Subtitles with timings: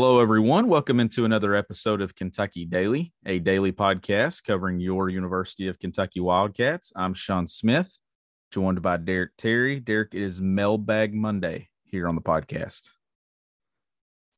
[0.00, 0.68] Hello, everyone.
[0.68, 6.20] Welcome into another episode of Kentucky Daily, a daily podcast covering your University of Kentucky
[6.20, 6.92] Wildcats.
[6.94, 7.98] I'm Sean Smith,
[8.52, 9.80] joined by Derek Terry.
[9.80, 12.82] Derek, it is Mailbag Monday here on the podcast.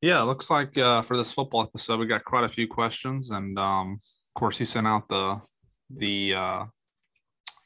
[0.01, 3.59] Yeah, looks like uh, for this football episode, we got quite a few questions, and
[3.59, 5.43] um, of course, you sent out the
[5.95, 6.65] the uh,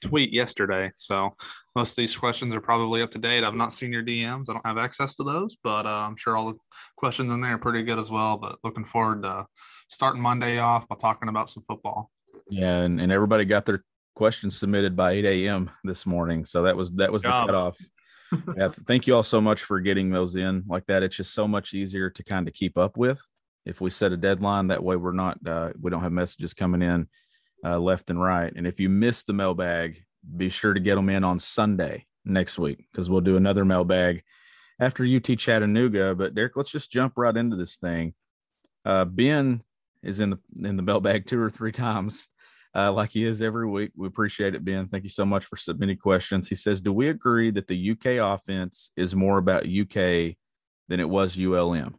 [0.08, 0.92] tweet yesterday.
[0.96, 1.34] So
[1.74, 3.44] most of these questions are probably up to date.
[3.44, 4.48] I've not seen your DMs.
[4.48, 6.58] I don't have access to those, but uh, I'm sure all the
[6.96, 8.36] questions in there are pretty good as well.
[8.36, 9.46] But looking forward to
[9.88, 12.10] starting Monday off by talking about some football.
[12.48, 15.70] Yeah, and, and everybody got their questions submitted by 8 a.m.
[15.82, 16.44] this morning.
[16.44, 17.46] So that was that was the yeah.
[17.46, 17.78] cutoff.
[18.56, 21.02] yeah, thank you all so much for getting those in like that.
[21.02, 23.20] It's just so much easier to kind of keep up with
[23.66, 24.68] if we set a deadline.
[24.68, 27.08] That way, we're not uh, we don't have messages coming in
[27.64, 28.52] uh, left and right.
[28.54, 30.02] And if you miss the mailbag,
[30.36, 34.22] be sure to get them in on Sunday next week because we'll do another mailbag
[34.80, 36.14] after UT Chattanooga.
[36.14, 38.14] But Derek, let's just jump right into this thing.
[38.84, 39.62] Uh, ben
[40.02, 42.28] is in the in the mailbag two or three times,
[42.74, 43.92] uh, like he is every week.
[43.96, 44.88] We appreciate it, Ben.
[44.88, 46.48] Thank you so much for submitting questions.
[46.48, 50.36] He says, "Do we agree that the UK offense is more about UK
[50.88, 51.94] than it was ULM,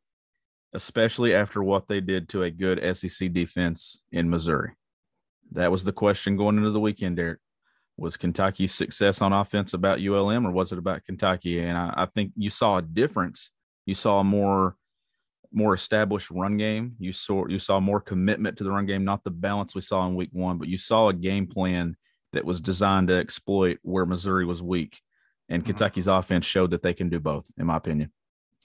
[0.74, 4.74] especially after what they did to a good SEC defense in Missouri?"
[5.52, 7.40] That was the question going into the weekend, Derek.
[7.98, 11.60] Was Kentucky's success on offense about ULM or was it about Kentucky?
[11.62, 13.52] And I, I think you saw a difference.
[13.86, 14.76] You saw a more
[15.54, 16.96] more established run game.
[17.00, 20.06] You saw you saw more commitment to the run game, not the balance we saw
[20.06, 21.96] in week one, but you saw a game plan
[22.34, 25.00] that was designed to exploit where Missouri was weak.
[25.48, 25.68] And mm-hmm.
[25.68, 28.12] Kentucky's offense showed that they can do both, in my opinion.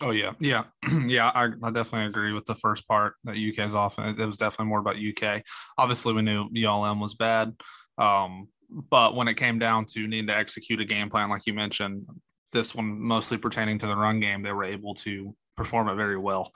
[0.03, 0.65] Oh yeah, yeah,
[1.07, 1.31] yeah.
[1.35, 4.19] I, I, definitely agree with the first part that UK's offense.
[4.19, 5.43] It was definitely more about UK.
[5.77, 7.55] Obviously, we knew ULM was bad,
[7.99, 11.53] um, but when it came down to needing to execute a game plan, like you
[11.53, 12.07] mentioned,
[12.53, 16.17] this one mostly pertaining to the run game, they were able to perform it very
[16.17, 16.53] well.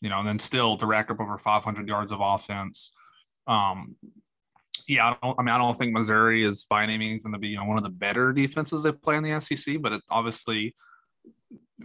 [0.00, 2.92] You know, and then still to rack up over 500 yards of offense.
[3.46, 3.96] Um,
[4.86, 5.40] yeah, I don't.
[5.40, 7.64] I mean, I don't think Missouri is by any means going to be you know
[7.64, 10.74] one of the better defenses they play in the SEC, but it obviously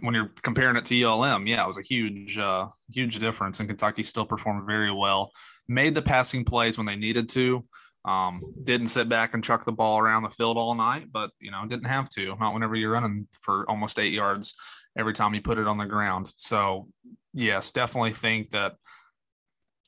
[0.00, 3.60] when you're comparing it to ULM, yeah, it was a huge, uh, huge difference.
[3.60, 5.30] And Kentucky still performed very well,
[5.68, 7.64] made the passing plays when they needed to.
[8.04, 11.50] Um, didn't sit back and chuck the ball around the field all night, but you
[11.50, 12.34] know, didn't have to.
[12.36, 14.54] Not whenever you're running for almost eight yards
[14.96, 16.32] every time you put it on the ground.
[16.36, 16.88] So,
[17.34, 18.76] yes, definitely think that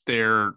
[0.06, 0.53] they're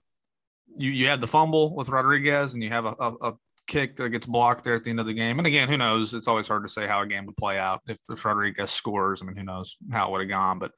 [0.78, 3.34] you you have the fumble with Rodriguez, and you have a, a
[3.68, 5.38] kick that gets blocked there at the end of the game.
[5.40, 6.14] And again, who knows?
[6.14, 7.82] It's always hard to say how a game would play out.
[7.88, 10.60] If, if Rodriguez scores, I mean, who knows how it would have gone.
[10.60, 10.72] But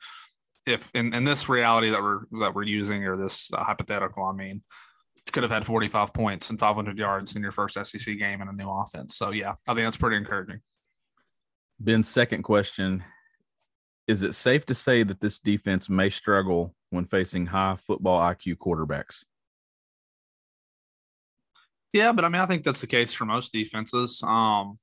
[0.66, 4.34] if in, in this reality that we're that we're using or this uh, hypothetical, I
[4.34, 4.64] mean,
[5.32, 8.54] could have had 45 points and 500 yards in your first SEC game in a
[8.54, 9.18] new offense.
[9.18, 10.62] So yeah, I think that's pretty encouraging.
[11.80, 13.04] Ben's second question:
[14.08, 18.56] Is it safe to say that this defense may struggle when facing high football IQ
[18.56, 19.24] quarterbacks?
[21.94, 24.22] Yeah, but I mean, I think that's the case for most defenses.
[24.24, 24.78] Um,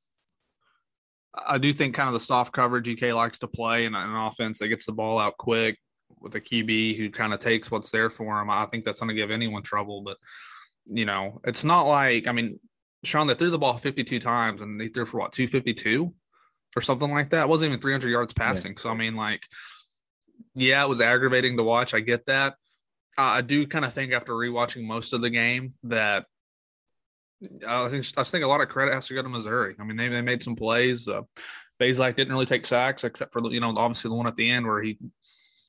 [1.47, 4.59] I do think kind of the soft coverage EK likes to play in an offense
[4.59, 5.78] that gets the ball out quick
[6.20, 8.50] with a QB who kind of takes what's there for him.
[8.50, 10.03] I think that's going to give anyone trouble.
[10.03, 10.16] But
[10.87, 12.60] you know, it's not like I mean,
[13.03, 16.14] Sean, they threw the ball 52 times and they threw for what 252
[16.76, 17.44] or something like that.
[17.44, 18.72] It wasn't even 300 yards passing.
[18.72, 18.81] Yeah.
[18.81, 19.43] So I mean, like,
[20.54, 21.94] yeah, it was aggravating to watch.
[21.94, 22.54] I get that.
[23.16, 26.26] Uh, I do kind of think after rewatching most of the game that
[27.66, 29.74] I think I think a lot of credit has to go to Missouri.
[29.78, 31.08] I mean, they, they made some plays.
[31.08, 31.22] Uh,
[31.80, 34.66] Bazelak didn't really take sacks except for you know obviously the one at the end
[34.66, 34.98] where he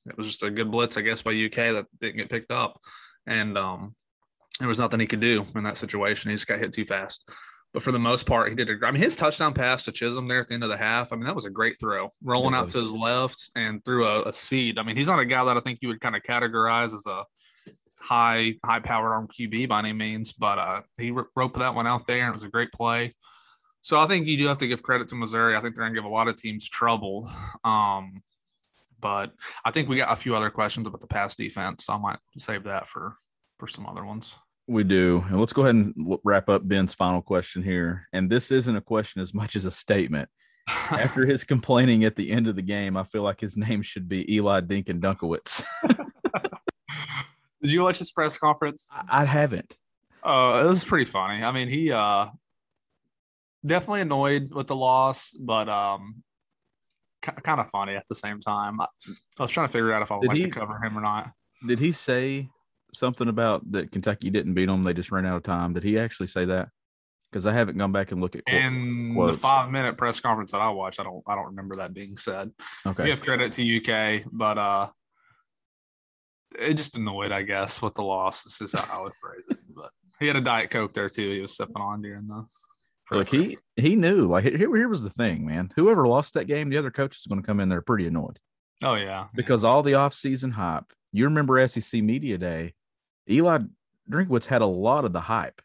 [0.08, 2.80] it was just a good blitz I guess by UK that didn't get picked up,
[3.26, 3.96] and um,
[4.60, 6.30] there was nothing he could do in that situation.
[6.30, 7.30] He just got hit too fast.
[7.74, 8.70] But for the most part, he did.
[8.70, 11.12] A, I mean, his touchdown pass to Chism there at the end of the half.
[11.12, 14.30] I mean, that was a great throw, rolling out to his left and through a,
[14.30, 14.80] a seed.
[14.80, 17.06] I mean, he's not a guy that I think you would kind of categorize as
[17.06, 17.26] a
[18.06, 22.06] high high powered arm QB by any means, but uh, he roped that one out
[22.06, 23.14] there and it was a great play.
[23.82, 25.56] So I think you do have to give credit to Missouri.
[25.56, 27.30] I think they're going to give a lot of teams trouble.
[27.64, 28.24] Um,
[29.00, 29.32] but
[29.64, 31.86] I think we got a few other questions about the pass defense.
[31.86, 33.18] So I might save that for
[33.60, 34.36] for some other ones.
[34.68, 35.24] We do.
[35.30, 38.08] And let's go ahead and wrap up Ben's final question here.
[38.14, 40.30] And this isn't a question as much as a statement.
[40.68, 44.10] After his complaining at the end of the game, I feel like his name should
[44.10, 45.64] be Eli Dinkin Dunkowitz.
[47.62, 48.88] Did you watch his press conference?
[48.92, 49.78] I, I haven't.
[50.24, 51.44] Uh, it was pretty funny.
[51.44, 52.28] I mean, he uh
[53.66, 56.24] definitely annoyed with the loss, but um
[57.22, 58.80] kind of funny at the same time.
[58.82, 58.88] I,
[59.40, 60.98] I, was trying to figure out if I would did like he, to cover him
[60.98, 61.32] or not.
[61.68, 62.50] Did he say
[62.94, 64.84] something about that Kentucky didn't beat them?
[64.84, 65.74] They just ran out of time.
[65.74, 66.70] Did he actually say that?
[67.32, 69.38] Because I haven't gone back and looked at in quotes.
[69.38, 71.00] the five minute press conference that I watched.
[71.00, 72.52] I don't I don't remember that being said.
[72.86, 74.90] Okay, give credit to UK, but uh,
[76.60, 78.44] it just annoyed, I guess, with the loss.
[78.44, 79.58] This is how I would phrase it.
[79.76, 81.32] But he had a diet coke there too.
[81.32, 82.46] He was sipping on during the.
[83.12, 84.28] Look, he he knew.
[84.28, 85.72] Like here, here was the thing, man.
[85.76, 88.40] Whoever lost that game, the other coach is going to come in there pretty annoyed.
[88.84, 90.92] Oh yeah, because all the offseason hype.
[91.12, 92.74] You remember SEC Media Day?
[93.30, 93.60] Eli
[94.10, 95.62] Drinkwitz had a lot of the hype.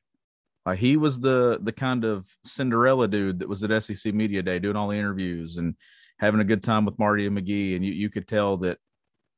[0.67, 4.59] Like he was the the kind of Cinderella dude that was at SEC Media Day
[4.59, 5.75] doing all the interviews and
[6.19, 7.75] having a good time with Marty and McGee.
[7.75, 8.79] And you, you could tell that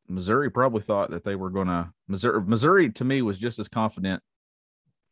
[0.09, 2.43] Missouri probably thought that they were going to Missouri.
[2.43, 4.23] Missouri to me was just as confident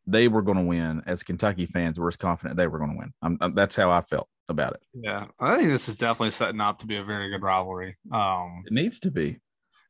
[0.07, 2.99] they were going to win as Kentucky fans were as confident they were going to
[2.99, 3.13] win.
[3.23, 4.83] I'm, I'm, that's how I felt about it.
[4.95, 7.97] Yeah, I think this is definitely setting up to be a very good rivalry.
[8.13, 9.39] Um, it needs to be.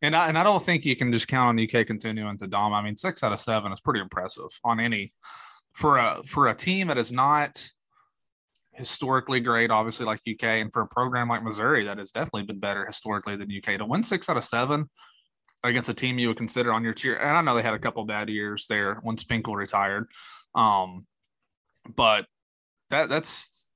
[0.02, 2.72] And I, and I don't think you can just count on UK continuing to dom.
[2.72, 5.12] I mean, six out of seven is pretty impressive on any
[5.72, 7.68] for a for a team that is not
[8.80, 12.58] historically great, obviously like UK, and for a program like Missouri that has definitely been
[12.58, 14.90] better historically than UK to win six out of seven
[15.64, 17.14] against a team you would consider on your tier.
[17.14, 20.08] And I know they had a couple bad years there when Spinkle retired,
[20.54, 21.06] um,
[21.94, 22.26] but
[22.90, 23.68] that that's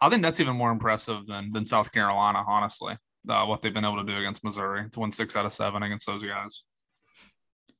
[0.00, 2.96] I think that's even more impressive than than South Carolina, honestly
[3.28, 5.82] uh, what they've been able to do against Missouri to win six out of seven
[5.82, 6.64] against those guys.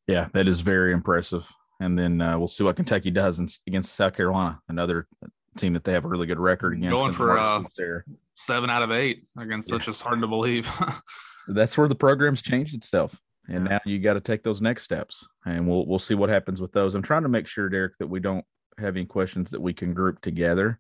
[0.07, 1.51] Yeah, that is very impressive.
[1.81, 5.09] And then uh, we'll see what Kentucky does in, against South Carolina, another
[5.57, 6.97] team that they have a really good record against.
[6.97, 8.05] Going for uh, there.
[8.35, 9.79] seven out of eight against yeah.
[9.79, 10.71] such as hard to believe.
[11.49, 13.19] That's where the program's changed itself.
[13.49, 16.61] And now you got to take those next steps, and we'll we'll see what happens
[16.61, 16.95] with those.
[16.95, 18.45] I'm trying to make sure, Derek, that we don't
[18.79, 20.79] have any questions that we can group together,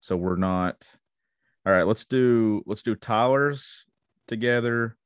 [0.00, 0.84] so we're not.
[1.64, 3.84] All right, let's do let's do Tyler's
[4.26, 4.96] together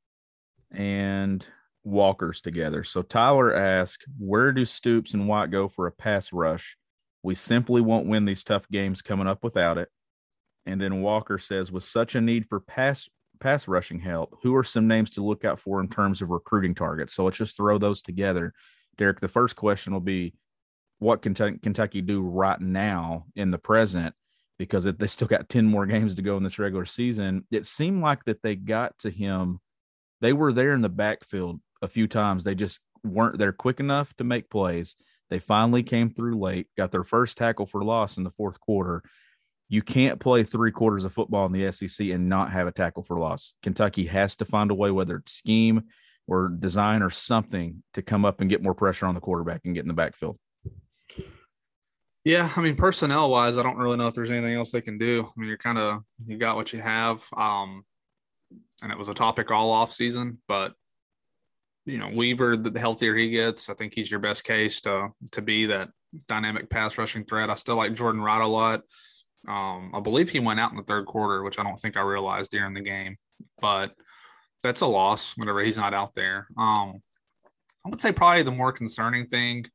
[0.70, 1.44] and
[1.84, 2.84] Walker's together.
[2.84, 6.76] So Tyler asked, Where do Stoops and White go for a pass rush?
[7.24, 9.88] We simply won't win these tough games coming up without it.
[10.66, 13.08] And then Walker says, with such a need for pass
[13.40, 16.74] pass rushing help, who are some names to look out for in terms of recruiting
[16.74, 17.14] targets?
[17.14, 18.52] So let's just throw those together.
[18.98, 20.34] Derek, the first question will be
[20.98, 24.14] what can Kentucky do right now in the present
[24.58, 27.64] because if they still got 10 more games to go in this regular season, it
[27.64, 29.60] seemed like that they got to him.
[30.20, 32.44] They were there in the backfield a few times.
[32.44, 34.96] They just weren't there quick enough to make plays.
[35.34, 39.02] They finally came through late, got their first tackle for loss in the fourth quarter.
[39.68, 43.02] You can't play three quarters of football in the SEC and not have a tackle
[43.02, 43.54] for loss.
[43.60, 45.86] Kentucky has to find a way, whether it's scheme
[46.28, 49.74] or design or something, to come up and get more pressure on the quarterback and
[49.74, 50.38] get in the backfield.
[52.22, 54.98] Yeah, I mean, personnel wise, I don't really know if there's anything else they can
[54.98, 55.26] do.
[55.26, 57.82] I mean, you're kind of you got what you have, um,
[58.84, 60.38] and it was a topic all off season.
[60.46, 60.74] But
[61.86, 65.42] you know, Weaver, the healthier he gets, I think he's your best case to to
[65.42, 65.90] be that
[66.28, 67.50] dynamic pass rushing threat.
[67.50, 68.82] I still like Jordan Wright a lot.
[69.46, 72.02] Um, I believe he went out in the third quarter, which I don't think I
[72.02, 73.16] realized during the game,
[73.60, 73.94] but
[74.62, 76.46] that's a loss whenever he's not out there.
[76.56, 77.02] Um,
[77.84, 79.66] I would say probably the more concerning thing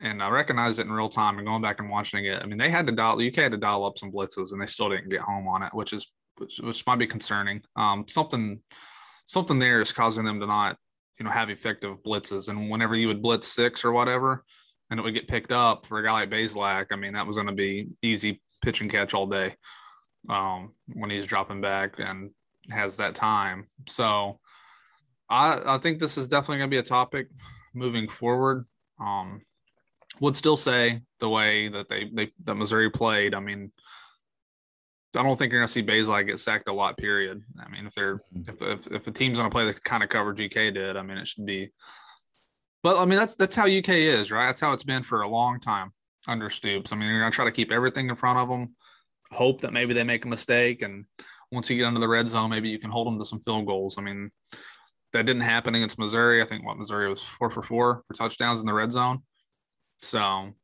[0.00, 2.40] and I recognized it in real time and going back and watching it.
[2.42, 4.66] I mean, they had to dial UK had to dial up some blitzes and they
[4.66, 6.06] still didn't get home on it, which is
[6.36, 7.62] which, which might be concerning.
[7.74, 8.60] Um, something
[9.26, 10.76] something there is causing them to not,
[11.18, 12.48] you know, have effective blitzes.
[12.48, 14.44] And whenever you would blitz six or whatever,
[14.90, 17.36] and it would get picked up for a guy like Bazelak, I mean, that was
[17.36, 19.54] going to be easy pitch and catch all day
[20.28, 22.30] um, when he's dropping back and
[22.70, 23.66] has that time.
[23.86, 24.38] So
[25.28, 27.28] I, I think this is definitely going to be a topic
[27.74, 28.64] moving forward.
[29.00, 29.42] Um,
[30.20, 33.34] would still say the way that they they that Missouri played.
[33.34, 33.70] I mean,
[35.16, 36.98] I don't think you're gonna see Bazelak get sacked a lot.
[36.98, 37.42] Period.
[37.64, 38.50] I mean, if they're mm-hmm.
[38.50, 41.18] if if, if the team's gonna play the kind of cover UK did, I mean,
[41.18, 41.70] it should be.
[42.82, 44.46] But I mean, that's that's how UK is, right?
[44.46, 45.92] That's how it's been for a long time
[46.26, 46.92] under Stoops.
[46.92, 48.74] I mean, you're gonna try to keep everything in front of them,
[49.30, 51.06] hope that maybe they make a mistake, and
[51.50, 53.66] once you get into the red zone, maybe you can hold them to some field
[53.66, 53.96] goals.
[53.98, 54.30] I mean,
[55.12, 56.42] that didn't happen against Missouri.
[56.42, 59.22] I think what Missouri was four for four for touchdowns in the red zone.
[59.98, 60.54] So,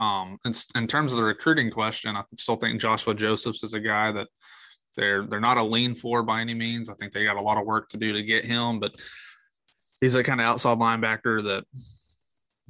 [0.00, 3.80] um, in, in terms of the recruiting question, I still think Joshua Josephs is a
[3.80, 4.28] guy that
[4.96, 6.88] they're they're not a lean for by any means.
[6.88, 8.94] I think they got a lot of work to do to get him, but
[10.00, 11.64] he's a kind of outside linebacker that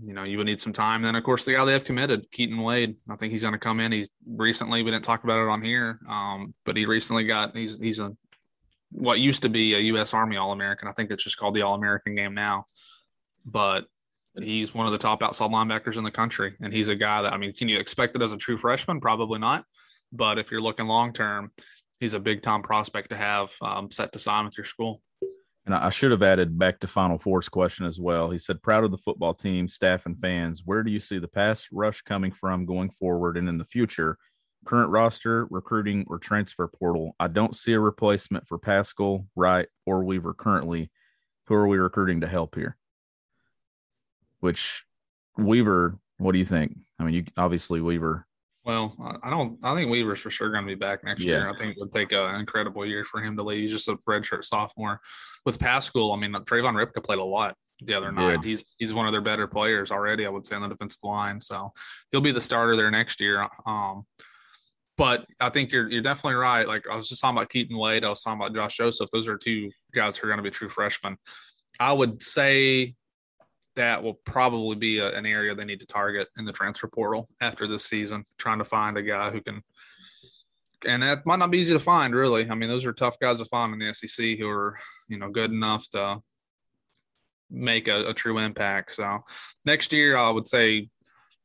[0.00, 0.97] you know you would need some time.
[0.97, 2.97] And Then of course the guy they have committed, Keaten Wade.
[3.11, 3.92] I think he's going to come in.
[3.92, 7.78] He's recently we didn't talk about it on here, um, but he recently got he's
[7.78, 8.16] he's a
[8.90, 10.14] what used to be a U.S.
[10.14, 10.88] Army All American.
[10.88, 12.64] I think it's just called the All American game now,
[13.44, 13.87] but
[14.36, 17.32] He's one of the top outside linebackers in the country, and he's a guy that
[17.32, 19.00] I mean, can you expect it as a true freshman?
[19.00, 19.64] Probably not.
[20.12, 21.52] But if you're looking long term,
[22.00, 25.02] he's a big time prospect to have um, set to sign with your school.
[25.66, 28.28] And I should have added back to Final Four's question as well.
[28.30, 30.62] He said, "Proud of the football team, staff, and fans.
[30.64, 34.18] Where do you see the pass rush coming from going forward and in the future?
[34.66, 37.14] Current roster, recruiting, or transfer portal?
[37.18, 40.90] I don't see a replacement for Paschal, Wright, or Weaver currently.
[41.46, 42.76] Who are we recruiting to help here?"
[44.44, 44.84] Which
[45.38, 46.76] Weaver, what do you think?
[46.98, 48.26] I mean, you obviously Weaver.
[48.62, 49.58] Well, I don't.
[49.64, 51.38] I think Weaver's for sure going to be back next yeah.
[51.38, 51.50] year.
[51.50, 53.62] I think it would take an incredible year for him to leave.
[53.62, 55.00] He's just a redshirt sophomore.
[55.46, 58.40] With Paschal, I mean, Tre'vonn Rybka played a lot the other night.
[58.42, 58.50] Yeah.
[58.50, 60.26] He's he's one of their better players already.
[60.26, 61.72] I would say on the defensive line, so
[62.10, 63.48] he'll be the starter there next year.
[63.64, 64.04] Um,
[64.98, 66.68] but I think you're you're definitely right.
[66.68, 69.08] Like I was just talking about Keaten Wade, I was talking about Josh Joseph.
[69.10, 71.16] Those are two guys who are going to be true freshmen.
[71.80, 72.94] I would say
[73.76, 77.28] that will probably be a, an area they need to target in the transfer portal
[77.40, 79.62] after this season, trying to find a guy who can.
[80.87, 82.49] And that might not be easy to find, really.
[82.49, 84.76] I mean, those are tough guys to find in the SEC who are,
[85.09, 86.21] you know, good enough to
[87.50, 88.93] make a, a true impact.
[88.93, 89.21] So
[89.64, 90.88] next year, I would say,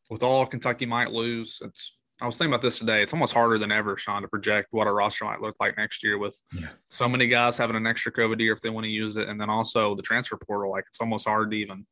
[0.09, 3.01] with all Kentucky might lose, it's I was thinking about this today.
[3.01, 6.03] It's almost harder than ever, Sean, to project what a roster might look like next
[6.03, 6.67] year with yeah.
[6.89, 9.39] so many guys having an extra COVID year if they want to use it, and
[9.39, 10.71] then also the transfer portal.
[10.71, 11.85] Like it's almost hard to even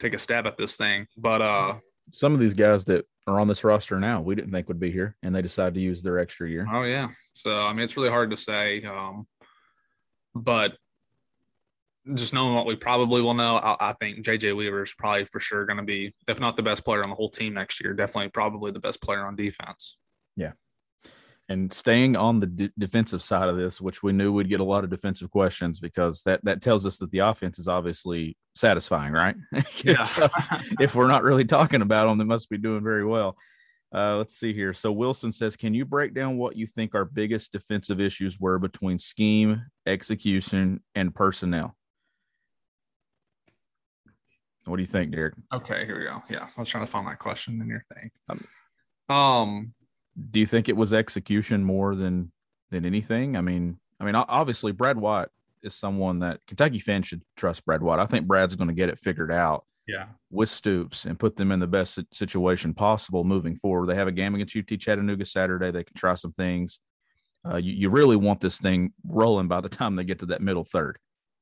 [0.00, 1.06] take a stab at this thing.
[1.16, 1.78] But uh
[2.12, 4.90] some of these guys that are on this roster now, we didn't think would be
[4.90, 6.66] here, and they decided to use their extra year.
[6.72, 8.82] Oh yeah, so I mean, it's really hard to say.
[8.84, 9.26] Um,
[10.34, 10.76] but
[12.14, 15.38] just knowing what we probably will know, I, I think JJ Weaver is probably for
[15.38, 17.92] sure going to be, if not the best player on the whole team next year,
[17.92, 19.98] definitely probably the best player on defense.
[20.36, 20.52] Yeah,
[21.50, 24.64] and staying on the d- defensive side of this, which we knew we'd get a
[24.64, 29.12] lot of defensive questions because that that tells us that the offense is obviously satisfying,
[29.12, 29.34] right?
[29.84, 30.08] Yeah.
[30.80, 33.36] if we're not really talking about them, they must be doing very well.
[33.92, 34.72] Uh, let's see here.
[34.72, 38.60] So Wilson says, "Can you break down what you think our biggest defensive issues were
[38.60, 41.76] between scheme, execution, and personnel?"
[44.66, 45.34] What do you think, Derek?
[45.52, 46.22] Okay, here we go.
[46.28, 48.10] Yeah, I was trying to find that question in your thing.
[48.28, 49.74] Um, um
[50.30, 52.32] do you think it was execution more than
[52.70, 53.36] than anything?
[53.36, 55.28] I mean, I mean, obviously Brad White
[55.62, 57.64] is someone that Kentucky fans should trust.
[57.64, 57.98] Brad White.
[57.98, 59.64] I think Brad's going to get it figured out.
[59.86, 60.06] Yeah.
[60.30, 63.88] With Stoops and put them in the best situation possible moving forward.
[63.88, 65.70] They have a game against UT Chattanooga Saturday.
[65.70, 66.78] They can try some things.
[67.44, 70.42] Uh, you, you really want this thing rolling by the time they get to that
[70.42, 70.98] middle third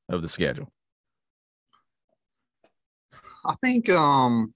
[0.09, 0.73] of the schedule.
[3.45, 4.53] I think um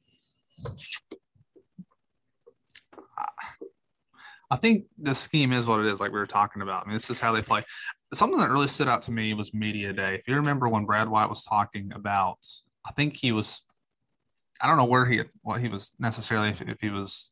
[4.52, 6.85] I think the scheme is what it is, like we were talking about.
[6.85, 7.62] I mean, this is how they play.
[8.12, 10.16] Something that really stood out to me was media day.
[10.16, 12.37] If you remember when Brad White was talking about,
[12.87, 13.62] I think he was,
[14.61, 17.30] I don't know where he, what he was necessarily, if, if he was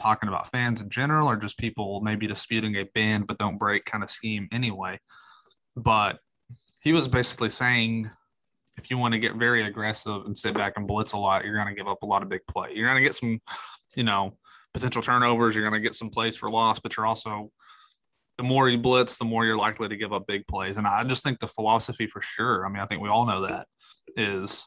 [0.00, 3.84] talking about fans in general or just people maybe disputing a band but don't break
[3.84, 4.98] kind of scheme anyway.
[5.76, 6.18] But
[6.82, 8.10] he was basically saying
[8.76, 11.54] if you want to get very aggressive and sit back and blitz a lot, you're
[11.54, 12.72] going to give up a lot of big play.
[12.74, 13.40] You're going to get some,
[13.94, 14.36] you know,
[14.74, 15.54] potential turnovers.
[15.54, 17.50] You're going to get some plays for loss, but you're also
[18.38, 20.76] the more you blitz, the more you're likely to give up big plays.
[20.76, 22.64] And I just think the philosophy for sure.
[22.64, 23.66] I mean, I think we all know that
[24.16, 24.66] is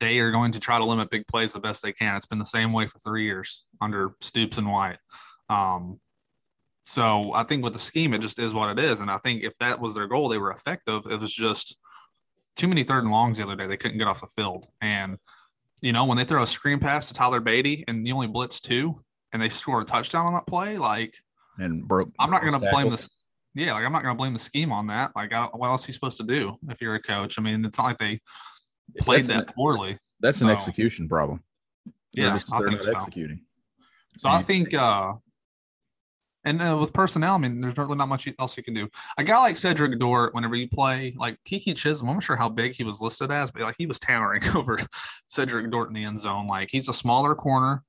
[0.00, 2.16] they are going to try to limit big plays the best they can.
[2.16, 4.98] It's been the same way for three years under Stoops and White.
[5.48, 6.00] Um,
[6.82, 9.00] so I think with the scheme, it just is what it is.
[9.00, 11.06] And I think if that was their goal, they were effective.
[11.08, 11.76] It was just
[12.56, 13.66] too many third and longs the other day.
[13.66, 14.66] They couldn't get off the field.
[14.80, 15.18] And
[15.82, 18.60] you know, when they throw a screen pass to Tyler Badie and you only blitz
[18.60, 18.94] two
[19.32, 21.14] and they score a touchdown on that play, like,
[21.58, 22.10] and broke.
[22.18, 23.08] I'm not going to blame this.
[23.54, 25.12] Yeah, like I'm not going to blame the scheme on that.
[25.16, 27.38] Like, what else are you supposed to do if you're a coach?
[27.38, 28.20] I mean, it's not like they
[28.98, 29.98] played that's that an, poorly.
[30.20, 31.42] That's so, an execution problem.
[32.12, 32.90] Yeah, they're, just, they're not so.
[32.90, 33.40] executing.
[34.18, 35.14] So I think uh
[36.46, 38.88] and uh, with personnel, I mean, there's really not much else you can do.
[39.18, 42.48] A guy like Cedrick Dort, whenever you play, like Keke Chism, I'm not sure how
[42.48, 44.78] big he was listed as, but like he was towering over
[45.28, 46.46] Cedrick Dort in the end zone.
[46.46, 47.82] Like he's a smaller corner.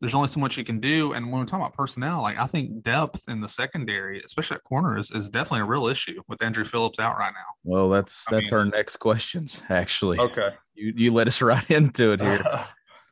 [0.00, 1.12] There's only so much you can do.
[1.12, 4.64] And when we're talking about personnel, like I think depth in the secondary, especially at
[4.64, 7.46] corner, is, is definitely a real issue with Andru Phillips out right now.
[7.62, 10.18] Well, that's that's I mean, our next questions, actually.
[10.18, 10.48] Okay.
[10.74, 12.42] You you let us right into it here.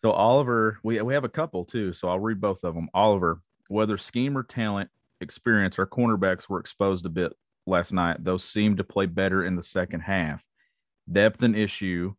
[0.01, 1.93] so Oliver, we we have a couple too.
[1.93, 2.89] So I'll read both of them.
[2.93, 4.91] Oliver, whether scheme or talent
[5.21, 7.33] experience, our cornerbacks were exposed a bit
[7.67, 8.23] last night.
[8.25, 10.45] Those seemed to play better in the second half.
[11.11, 12.15] Depth and issue.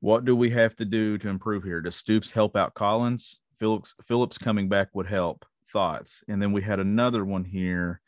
[0.00, 1.80] What do we have to do to improve here?
[1.80, 3.38] Does Stoops help out Collins?
[3.58, 5.44] Phillips Phillips coming back would help.
[5.72, 6.24] Thoughts.
[6.28, 8.00] And then we had another one here.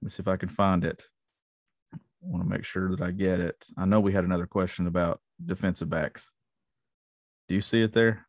[0.00, 1.04] Let me see if I can find it.
[1.92, 3.66] I want to make sure that I get it.
[3.76, 6.30] I know we had another question about defensive backs.
[7.48, 8.27] Do you see it there?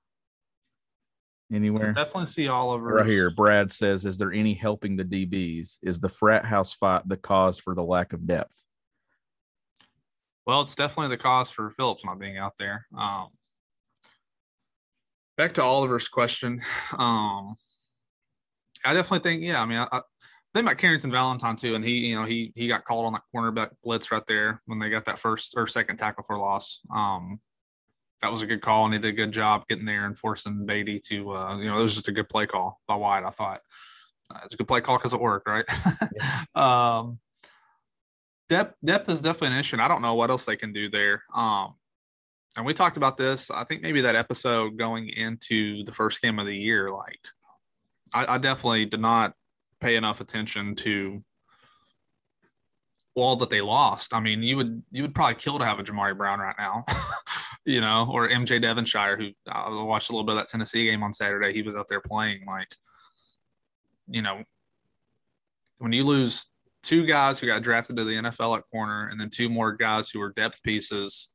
[1.52, 1.90] Anywhere?
[1.90, 3.30] I definitely see Oliver right here.
[3.30, 5.78] Brad says, "Is there any helping the DBs?
[5.82, 8.56] Is the frat house fight the cause for the lack of depth?"
[10.46, 12.88] Well, it's definitely the cause for Phillips not being out there.
[12.98, 13.28] Um,
[15.38, 16.60] back to Oliver's question,
[16.98, 17.56] um,
[18.84, 19.62] I definitely think, yeah.
[19.62, 20.02] I mean, I, I
[20.54, 23.22] think about Carrington Valentine too, and he, you know, he he got called on that
[23.36, 26.82] cornerback blitz right there when they got that first or second tackle for loss.
[26.94, 27.40] Um,
[28.22, 30.66] that was a good call, and he did a good job getting there and forcing
[30.66, 33.24] Badie to, uh, you know, it was just a good play call by White.
[33.24, 33.62] I thought
[34.34, 35.66] uh, it's a good play call because it worked, right?
[36.16, 36.44] Yeah.
[36.56, 37.20] um,
[38.50, 39.76] depth depth is definitely an issue.
[39.76, 41.24] And I don't know what else they can do there.
[41.34, 41.76] Um,
[42.58, 43.50] and we talked about this.
[43.50, 47.20] I think maybe that episode going into the first game of the year, like
[48.14, 49.34] I, I definitely did not
[49.80, 51.24] pay enough attention to
[53.16, 54.14] all that they lost.
[54.14, 56.84] I mean, you would you would probably kill to have a Jamari Brown right now,
[57.70, 61.04] you know, or MJ Devonshire, who I watched a little bit of that Tennessee game
[61.04, 61.54] on Saturday.
[61.54, 62.68] He was out there playing like,
[64.08, 64.44] you know,
[65.78, 66.48] when you lose
[66.82, 70.10] two guys who got drafted to the NFL at corner, and then two more guys
[70.10, 71.28] who are depth pieces,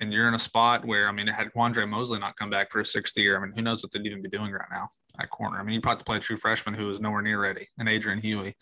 [0.00, 2.72] and you're in a spot where I mean, it had Quandre Mosley not come back
[2.72, 4.88] for a sixth year, I mean, who knows what they'd even be doing right now
[5.20, 5.58] at corner?
[5.58, 8.18] I mean, you probably play a true freshman who is nowhere near ready, and Adrian
[8.18, 8.56] Huey.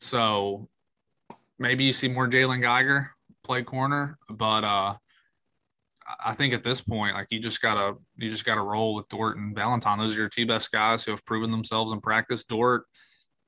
[0.00, 0.68] So
[1.60, 3.12] maybe you see more Jalen Geiger
[3.44, 4.96] play corner, but uh,
[6.20, 9.36] I think at this point, like you just gotta you just gotta roll with Dort
[9.36, 9.98] and Valentine.
[9.98, 12.44] Those are your two best guys who have proven themselves in practice.
[12.44, 12.84] Dort,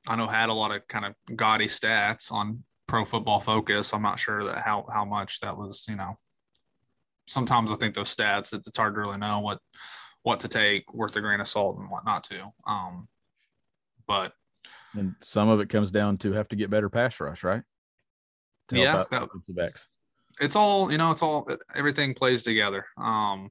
[0.09, 3.95] I know had a lot of kind of gaudy stats on Pro Football Focus.
[3.95, 5.85] I'm not sure that how how much that was.
[5.89, 6.19] You know,
[7.27, 9.59] sometimes I think those stats it's hard to really know what
[10.23, 12.53] what to take worth a grain of salt and what not to.
[12.67, 13.09] Um,
[14.07, 14.33] but
[14.95, 17.63] and some of it comes down to have to get better pass rush, right?
[18.73, 19.87] yeah, that, backs.
[20.41, 21.11] It's all you know.
[21.11, 22.87] It's all everything plays together.
[22.97, 23.51] Um,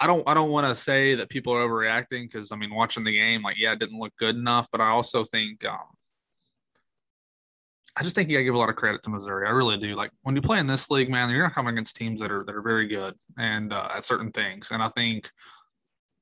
[0.00, 3.04] I don't I don't want to say that people are overreacting because I mean watching
[3.04, 5.78] the game like yeah it didn't look good enough but I also think um,
[7.96, 9.94] I just think you gotta give a lot of credit to Missouri I really do
[9.94, 12.44] like when you play in this league man you're not coming against teams that are
[12.44, 15.30] that are very good and uh, at certain things and I think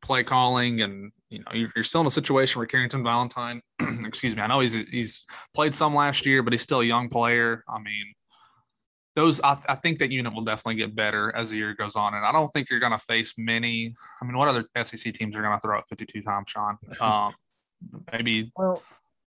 [0.03, 4.37] play calling and you know you're, you're still in a situation where Carrington Valentine excuse
[4.37, 5.25] me I know he's he's
[5.55, 8.15] played some last year but he's still a young player I mean
[9.15, 12.15] those I, I, think that unit will definitely get better as the year goes on
[12.15, 15.37] and I don't think you're going to face many I mean what other SEC teams
[15.37, 17.35] are going to throw out 52 times Sean um,
[18.13, 18.83] maybe well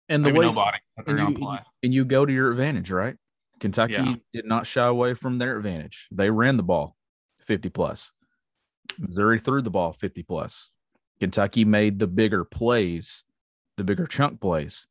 [0.10, 2.92] and the way nobody that they're going to play and you go to your advantage
[2.92, 3.16] right
[3.60, 4.16] Kentucky yeah.
[4.34, 6.96] did not shy away from their advantage they ran the ball
[7.40, 8.12] 50 plus
[8.98, 10.70] Missouri threw the ball 50 plus.
[11.20, 13.24] Kentucky made the bigger plays,
[13.78, 14.88] the bigger chunk plays.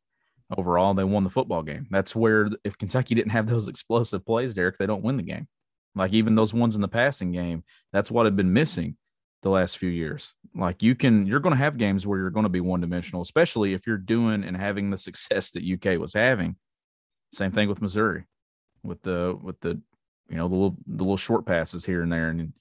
[0.57, 1.87] Overall, they won the football game.
[1.91, 5.49] That's where if Kentucky didn't have those explosive plays, Derek, they don't win the game.
[5.95, 8.97] Like even those ones in the passing game, that's what had been missing
[9.43, 10.35] the last few years.
[10.55, 13.23] Like you can, you're going to have games where you're going to be one dimensional,
[13.23, 16.57] especially if you're doing and having the success that UK was having.
[17.33, 18.25] Same thing with Missouri,
[18.83, 19.81] with the with the
[20.29, 22.53] you know the little the little short passes here and there, and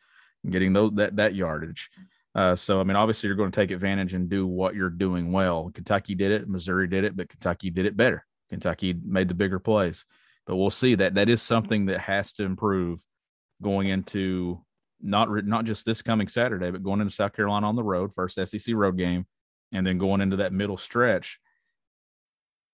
[0.49, 1.89] getting those that that yardage.
[2.34, 5.32] Uh, so I mean, obviously, you're going to take advantage and do what you're doing
[5.32, 5.72] well.
[5.74, 8.26] Kentucky did it, Missouri did it, but Kentucky did it better.
[8.50, 10.06] Kentucky made the bigger plays,
[10.46, 13.02] but we'll see that that is something that has to improve
[13.62, 14.62] going into
[15.02, 18.36] not not just this coming Saturday, but going into South Carolina on the road, first
[18.36, 19.26] SEC road game,
[19.72, 21.39] and then going into that middle stretch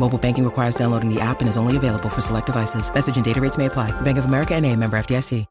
[0.00, 2.92] Mobile banking requires downloading the app and is only available for select devices.
[2.92, 3.92] Message and data rates may apply.
[4.00, 5.46] Bank of America and a member FDIC.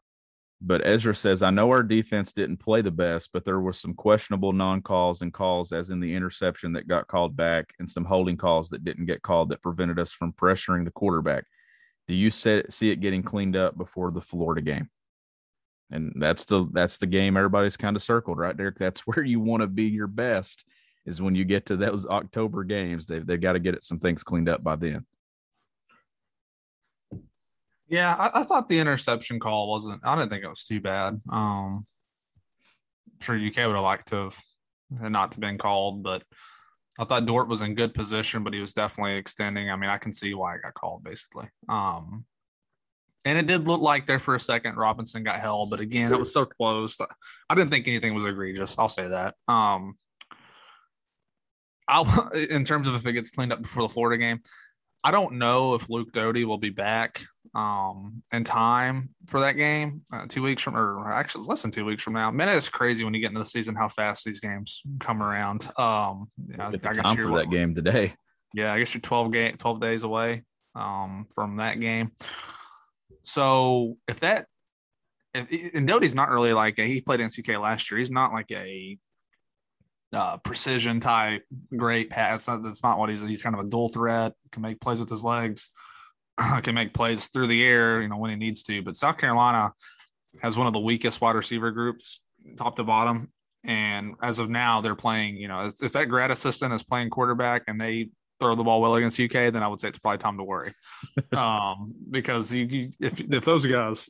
[0.62, 3.94] But Ezra says, I know our defense didn't play the best, but there were some
[3.94, 8.36] questionable non-calls and calls, as in the interception that got called back and some holding
[8.36, 11.44] calls that didn't get called that prevented us from pressuring the quarterback.
[12.08, 14.90] Do you see it getting cleaned up before the Florida game?
[15.90, 18.78] And that's the that's the game everybody's kind of circled, right, Derek?
[18.78, 20.64] That's where you want to be your best
[21.06, 23.06] is when you get to those October games.
[23.06, 25.04] They've they've got to get some things cleaned up by then.
[27.88, 30.00] Yeah, I, I, thought the interception call wasn't.
[30.04, 31.20] I didn't think it was too bad.
[31.28, 31.86] Um,
[33.08, 34.40] I'm sure UK would have liked to have
[35.10, 36.22] not to been called, but
[37.00, 39.70] I thought Dort was in good position, but he was definitely extending.
[39.70, 41.48] I mean, I can see why it got called basically.
[41.68, 42.24] Um,
[43.24, 46.18] and it did look like there for a second Robinson got held, but again, it
[46.18, 46.98] was so close.
[47.48, 48.78] I didn't think anything was egregious.
[48.78, 49.34] I'll say that.
[49.48, 49.94] Um,
[51.90, 54.40] I'll, in terms of if it gets cleaned up before the Florida game,
[55.02, 57.22] I don't know if Luke Doty will be back
[57.54, 61.84] um, in time for that game uh, two weeks from, or actually less than two
[61.84, 62.30] weeks from now.
[62.30, 65.68] Man, it's crazy when you get into the season how fast these games come around.
[65.78, 68.14] Um, yeah, I guess time for that game today.
[68.54, 70.42] Yeah, I guess you're 12 game, 12 days away
[70.74, 72.12] um, from that game.
[73.22, 74.46] So if that,
[75.34, 77.98] if, and Doty's not really like a, he played in UK last year.
[77.98, 78.98] He's not like a
[80.12, 81.44] uh, precision type,
[81.76, 82.46] great pass.
[82.46, 83.22] That's not, that's not what he's.
[83.22, 84.32] He's kind of a dual threat.
[84.52, 85.70] Can make plays with his legs.
[86.62, 88.02] can make plays through the air.
[88.02, 88.82] You know when he needs to.
[88.82, 89.72] But South Carolina
[90.42, 92.22] has one of the weakest wide receiver groups,
[92.56, 93.30] top to bottom.
[93.62, 95.36] And as of now, they're playing.
[95.36, 98.94] You know, if that grad assistant is playing quarterback and they throw the ball well
[98.94, 100.72] against UK, then I would say it's probably time to worry.
[101.32, 104.08] um, because you, you, if if those guys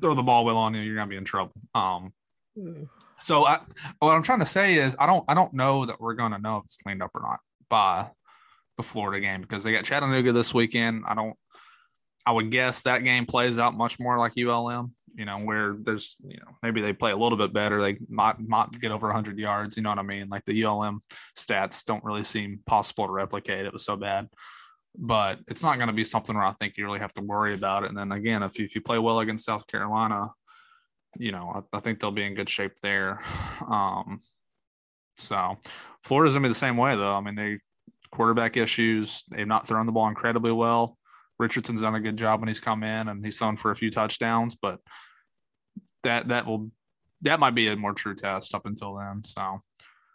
[0.00, 1.52] throw the ball well on you, you're gonna be in trouble.
[1.74, 2.12] Um.
[3.20, 3.58] So I,
[3.98, 6.58] what I'm trying to say is I don't I don't know that we're gonna know
[6.58, 8.10] if it's cleaned up or not by
[8.76, 11.04] the Florida game because they got Chattanooga this weekend.
[11.06, 11.34] I don't.
[12.26, 14.92] I would guess that game plays out much more like ULM.
[15.14, 17.82] You know, where there's you know maybe they play a little bit better.
[17.82, 19.76] They might might get over 100 yards.
[19.76, 20.28] You know what I mean?
[20.28, 21.00] Like the ULM
[21.36, 23.66] stats don't really seem possible to replicate.
[23.66, 24.28] It was so bad
[24.98, 27.54] but it's not going to be something where I think you really have to worry
[27.54, 27.90] about it.
[27.90, 30.30] And then again, if you, if you play well against South Carolina,
[31.18, 33.20] you know, I, I, think they'll be in good shape there.
[33.70, 34.20] Um,
[35.16, 35.58] so
[36.02, 37.14] Florida's gonna be the same way though.
[37.14, 37.58] I mean, they
[38.10, 39.22] quarterback issues.
[39.30, 40.96] They've not thrown the ball incredibly well.
[41.38, 43.90] Richardson's done a good job when he's come in and he's thrown for a few
[43.90, 44.80] touchdowns, but
[46.02, 46.70] that that will
[47.22, 49.22] that might be a more true test up until then.
[49.24, 49.60] So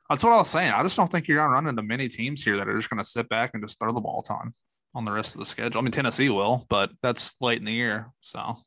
[0.10, 0.72] that's what I was saying.
[0.72, 3.06] I just don't think you're gonna run into many teams here that are just gonna
[3.06, 4.54] sit back and just throw the ball a ton
[4.94, 5.80] on the rest of the schedule.
[5.80, 8.12] I mean, Tennessee will, but that's late in the year.
[8.22, 8.58] So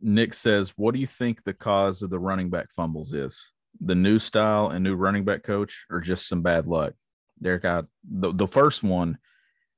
[0.00, 3.52] Nick says, What do you think the cause of the running back fumbles is?
[3.80, 6.94] The new style and new running back coach, or just some bad luck?
[7.40, 9.18] Derek, I, the, the first one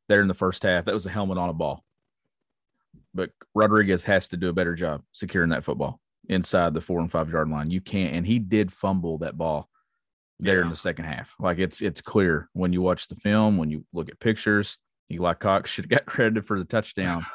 [0.09, 1.85] there in the first half, that was a helmet on a ball.
[3.13, 7.11] But Rodriguez has to do a better job securing that football inside the four and
[7.11, 7.71] five yard line.
[7.71, 9.69] You can't, and he did fumble that ball
[10.39, 10.65] there yeah.
[10.65, 11.35] in the second half.
[11.41, 14.79] Like it's it's clear when you watch the film, when you look at pictures.
[15.11, 17.27] Eli Cox should have got credited for the touchdown.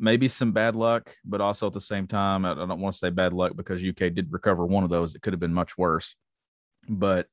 [0.00, 3.10] maybe some bad luck, but also at the same time, I don't want to say
[3.10, 5.14] bad luck because UK did recover one of those.
[5.14, 6.16] It could have been much worse,
[6.88, 7.28] but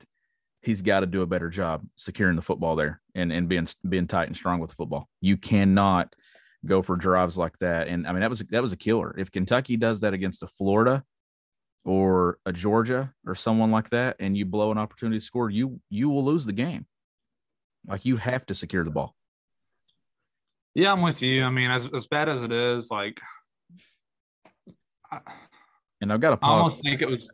[0.62, 4.08] he's got to do a better job securing the football there and, and being being
[4.08, 5.08] tight and strong with the football.
[5.22, 6.14] You cannot
[6.66, 7.88] go for drives like that.
[7.88, 9.16] And I mean that was that was a killer.
[9.18, 11.04] If Kentucky does that against a Florida
[11.86, 15.80] or a Georgia or someone like that, and you blow an opportunity to score, you
[15.90, 16.86] you will lose the game.
[17.88, 19.16] Like you have to secure the ball.
[20.78, 21.44] Yeah, I'm with you.
[21.44, 23.20] I mean, as as bad as it is, like,
[25.12, 25.22] I,
[26.02, 26.46] and I've got a.
[26.46, 27.28] I almost think it was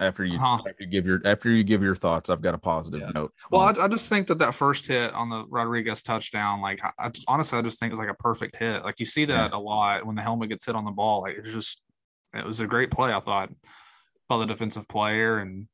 [0.00, 0.64] after you uh-huh.
[0.68, 2.28] after you give your after you give your thoughts.
[2.28, 3.12] I've got a positive yeah.
[3.14, 3.32] note.
[3.52, 7.08] Well, I, I, just think that that first hit on the Rodriguez touchdown, like, I
[7.10, 8.82] just honestly, I just think it was like a perfect hit.
[8.82, 9.56] Like you see that yeah.
[9.56, 11.20] a lot when the helmet gets hit on the ball.
[11.20, 11.80] Like it's just,
[12.34, 13.12] it was a great play.
[13.12, 13.52] I thought
[14.28, 15.68] by the defensive player and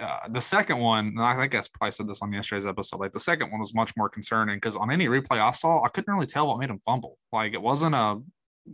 [0.00, 3.00] uh, the second one, and I think I probably said this on yesterday's episode.
[3.00, 5.88] Like the second one was much more concerning because on any replay I saw, I
[5.88, 7.18] couldn't really tell what made him fumble.
[7.32, 8.20] Like it wasn't a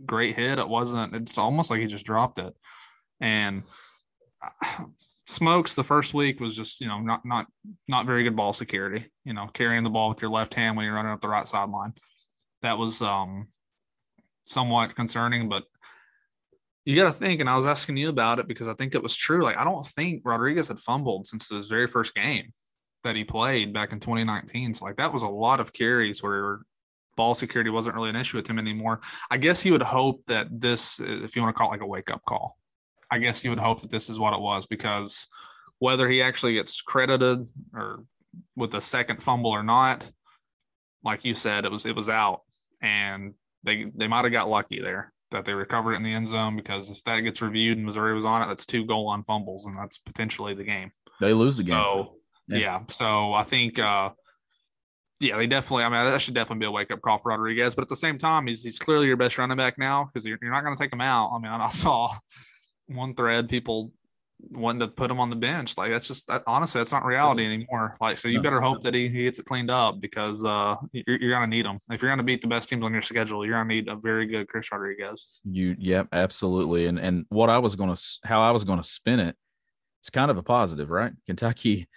[0.05, 0.59] great hit.
[0.59, 1.15] It wasn't.
[1.15, 2.53] It's almost like he just dropped it.
[3.19, 3.63] And
[4.41, 4.85] uh,
[5.29, 7.45] Smokes the first week was just you know not not
[7.87, 9.05] not very good ball security.
[9.25, 11.47] You know carrying the ball with your left hand when you're running up the right
[11.47, 11.93] sideline.
[12.63, 13.49] That was um
[14.43, 15.65] somewhat concerning, but
[16.89, 19.03] you got to think, and I was asking you about it because I think it
[19.03, 19.43] was true.
[19.43, 22.51] Like, I don't think Rodriguez had fumbled since his very first game
[23.03, 24.73] that he played back in 2019.
[24.73, 26.61] So, like, that was a lot of carries where
[27.15, 29.01] ball security wasn't really an issue with him anymore.
[29.29, 31.81] I guess you would hope that this, uh, if you want to call it like
[31.81, 32.57] a wake up call,
[33.11, 35.27] I guess you would hope that this is what it was because
[35.77, 38.03] whether he actually gets credited or
[38.55, 40.09] with the second fumble or not,
[41.03, 42.41] like you said, it was it was out,
[42.81, 46.27] and they they might have got lucky there that they recovered it in the end
[46.27, 49.23] zone because if that gets reviewed and Missouri was on it, that's two goal line
[49.23, 50.91] fumbles and that's potentially the game.
[51.21, 51.75] They lose the game.
[51.75, 52.15] So
[52.47, 52.79] yeah, yeah.
[52.89, 54.09] so I think uh
[55.19, 55.83] yeah, they definitely.
[55.83, 57.75] I mean, that should definitely be a wake up call for Rodriguez.
[57.75, 60.37] But at the same time, he's he's clearly your best running back now because you're,
[60.41, 61.31] you're not going to take him out.
[61.33, 62.13] I mean, I saw
[62.87, 63.91] one thread people
[64.51, 65.77] wanting to put him on the bench.
[65.77, 67.95] Like that's just that, honestly, that's not reality anymore.
[67.99, 71.17] Like so, you better hope that he, he gets it cleaned up because uh, you're,
[71.19, 73.45] you're gonna need him if you're gonna beat the best teams on your schedule.
[73.45, 75.41] You're gonna need a very good Chris Rodriguez.
[75.43, 76.85] You, yep, absolutely.
[76.87, 79.35] And and what I was gonna how I was gonna spin it,
[80.01, 81.11] it's kind of a positive, right?
[81.25, 81.87] Kentucky,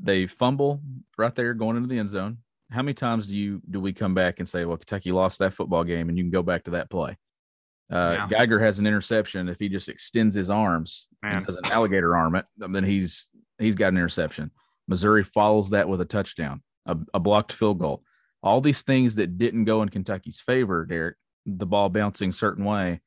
[0.00, 0.80] they fumble
[1.18, 2.38] right there going into the end zone.
[2.70, 5.54] How many times do you do we come back and say, well, Kentucky lost that
[5.54, 7.16] football game, and you can go back to that play?
[7.88, 8.26] Uh, yeah.
[8.28, 9.48] Geiger has an interception.
[9.48, 11.44] If he just extends his arms Man.
[11.44, 13.26] does an alligator arm it, then he's
[13.58, 14.50] he's got an interception.
[14.88, 18.02] Missouri follows that with a touchdown, a, a blocked field goal.
[18.42, 23.00] All these things that didn't go in Kentucky's favor, Derek, the ball bouncing certain way,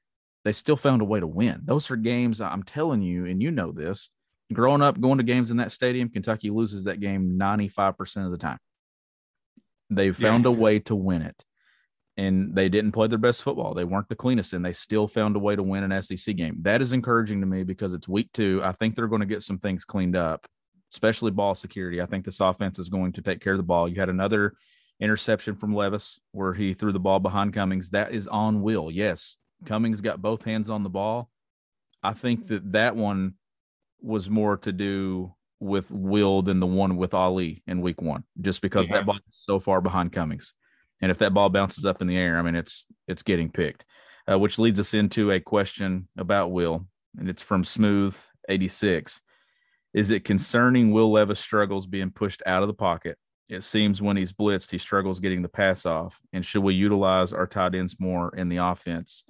[0.44, 1.62] they still found a way to win.
[1.64, 4.10] Those are games I'm telling you, and you know this.
[4.52, 8.38] Growing up, going to games in that stadium, Kentucky loses that game 95% of the
[8.38, 8.58] time.
[9.90, 10.52] They found yeah.
[10.52, 11.44] a way to win it.
[12.20, 13.74] And they didn't play their best football.
[13.74, 16.58] They weren't the cleanest, and they still found a way to win an SEC game.
[16.64, 18.62] That is encouraging to me because it's week two.
[18.62, 20.46] I think they're going to get some things cleaned up,
[20.92, 22.02] especially ball security.
[22.02, 23.88] I think this offense is going to take care of the ball.
[23.88, 24.54] You had another
[25.00, 27.92] interception from Levis where he threw the ball behind Cummings.
[27.92, 28.92] That is on Will.
[28.92, 31.30] Yes, Cummings got both hands on the ball.
[32.04, 33.36] I think that that one
[34.02, 38.62] was more to do with Will than the one with Ali in week one, just
[38.62, 38.96] because yeah.
[38.96, 40.54] that ball is so far behind Cummings.
[41.02, 43.86] And if that ball bounces up in the air, I mean, it's it's getting picked,
[44.30, 46.86] uh, which leads us into a question about Will,
[47.18, 48.18] and it's from Smooth
[48.50, 49.22] eighty six.
[49.94, 53.18] Is it concerning Will Levis struggles being pushed out of the pocket?
[53.48, 56.20] It seems when he's blitzed, he struggles getting the pass off.
[56.34, 59.24] And should we utilize our tight ends more in the offense?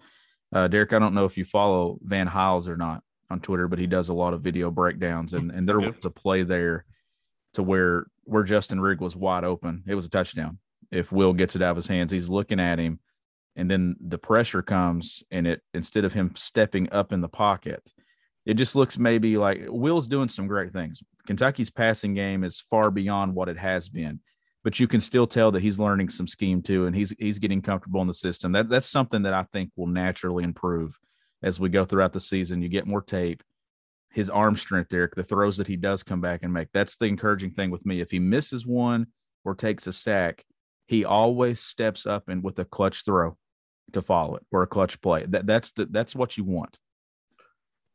[0.51, 3.79] Uh, Derek, I don't know if you follow Van Hiles or not on Twitter, but
[3.79, 6.85] he does a lot of video breakdowns, and and there was a play there
[7.53, 9.83] to where where Justin Rigg was wide open.
[9.87, 10.57] It was a touchdown.
[10.91, 12.99] If Will gets it out of his hands, he's looking at him,
[13.55, 17.91] and then the pressure comes, and it instead of him stepping up in the pocket,
[18.45, 21.01] it just looks maybe like Will's doing some great things.
[21.27, 24.19] Kentucky's passing game is far beyond what it has been
[24.63, 27.61] but you can still tell that he's learning some scheme too, and he's he's getting
[27.61, 28.51] comfortable in the system.
[28.51, 30.97] That that's something that I think will naturally improve
[31.41, 32.61] as we go throughout the season.
[32.61, 33.43] You get more tape.
[34.11, 36.69] His arm strength, Derek, the throws that he does come back and make.
[36.73, 38.01] That's the encouraging thing with me.
[38.01, 39.07] If he misses one
[39.45, 40.45] or takes a sack,
[40.89, 43.37] he always steps up and with a clutch throw
[43.93, 45.23] to follow it or a clutch play.
[45.27, 46.79] That that's the that's what you want.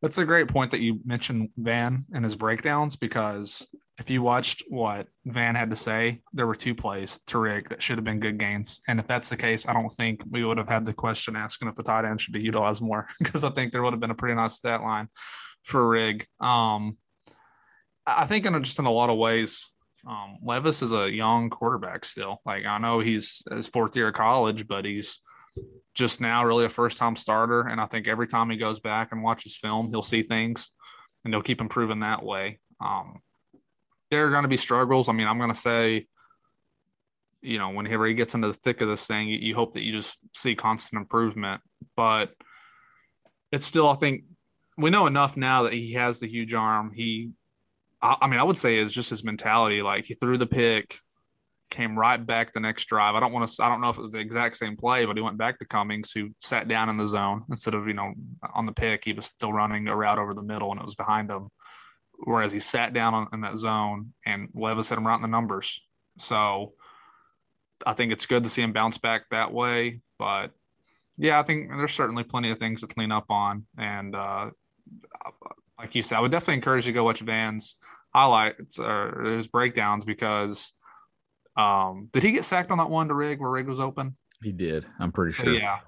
[0.01, 3.67] That's a great point that you mentioned Van and his breakdowns because
[3.99, 7.83] if you watched what Van had to say, there were two plays to Rigg that
[7.83, 8.81] should have been good gains.
[8.87, 11.67] And if that's the case, I don't think we would have had the question asking
[11.67, 14.13] if the tight end should be utilized more because I think there would have been
[14.13, 15.09] a pretty nice stat line
[15.65, 16.27] for Rigg.
[16.39, 16.97] Um,
[18.07, 19.67] I think in just in a lot of ways,
[20.07, 22.41] um, Levis is a young quarterback still.
[22.45, 25.21] Like I know he's his fourth year of college, but he's
[25.95, 27.63] just now really a first time starter.
[27.63, 30.71] And I think every time he goes back and watches film, he'll see things
[31.25, 32.59] and he'll keep improving that way.
[32.81, 33.21] Um,
[34.11, 35.09] there are going to be struggles.
[35.09, 36.07] I mean, I'm going to say,
[37.41, 39.83] you know, whenever he gets into the thick of this thing, you, you hope that
[39.83, 41.63] you just see constant improvement.
[41.97, 42.33] But
[43.53, 44.25] it's still, I think,
[44.77, 46.91] we know enough now that he has the huge arm.
[46.93, 47.31] He,
[48.05, 49.81] I, mean, I would say is just his mentality.
[49.81, 50.99] Like he threw the pick,
[51.71, 53.15] came right back the next drive.
[53.15, 55.17] I don't want to, I don't know if it was the exact same play, but
[55.17, 58.13] he went back to Cummings, who sat down in the zone instead of, you know,
[58.55, 59.05] on the pick.
[59.05, 61.49] He was still running a route over the middle and it was behind him.
[62.19, 65.29] Whereas he sat down on, in that zone and Levis had him right in the
[65.29, 65.83] numbers.
[66.19, 66.75] So
[67.87, 70.01] I think it's good to see him bounce back that way.
[70.19, 70.53] But
[71.17, 73.67] yeah, I think there's certainly plenty of things to clean up on.
[73.79, 74.51] And uh,
[75.79, 77.77] like you said, I would definitely encourage you to go watch Van's
[78.15, 80.73] highlights or his breakdowns because
[81.57, 84.17] um, did he get sacked on that one to Rigg where Rigg was open?
[84.43, 84.87] He did.
[84.99, 85.53] I'm pretty sure.
[85.53, 85.79] Yeah.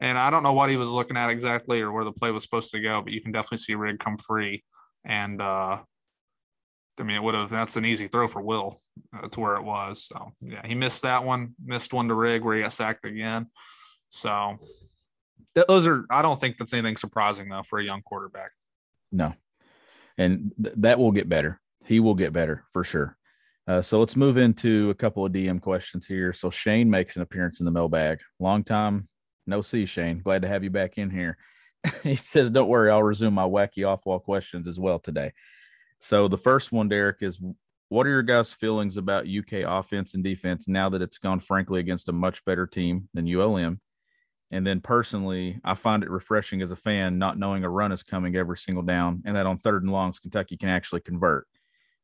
[0.00, 2.42] And I don't know what he was looking at exactly or where the play was
[2.42, 4.64] supposed to go, but you can definitely see Rigg come free.
[5.04, 5.80] And uh,
[6.98, 8.80] I mean, it would have, that's an easy throw for Will
[9.14, 10.04] uh, to where it was.
[10.04, 13.46] So yeah, he missed that one, missed one to Rigg where he got sacked again.
[14.08, 14.58] So
[15.54, 18.50] those are, I don't think that's anything surprising though for a young quarterback.
[19.12, 19.34] No.
[20.18, 21.60] And th- that will get better.
[21.84, 23.16] He will get better for sure.
[23.66, 26.32] Uh, so let's move into a couple of DM questions here.
[26.32, 28.20] So Shane makes an appearance in the mailbag.
[28.38, 29.08] Long time
[29.50, 30.20] no see, Shane.
[30.22, 31.36] Glad to have you back in here.
[32.02, 35.32] he says, "Don't worry, I'll resume my wacky off-wall questions as well today."
[35.98, 37.40] So the first one, Derek, is
[37.88, 41.80] what are your guys' feelings about UK offense and defense now that it's gone frankly
[41.80, 43.80] against a much better team than ULM?
[44.52, 48.02] And then personally, I find it refreshing as a fan not knowing a run is
[48.02, 51.46] coming every single down and that on third and longs, Kentucky can actually convert